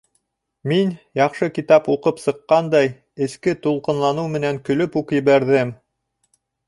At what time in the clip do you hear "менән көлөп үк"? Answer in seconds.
4.37-5.15